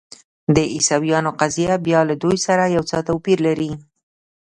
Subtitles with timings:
[0.55, 3.71] د عیسویانو قضیه بیا له دوی سره یو څه توپیر لري.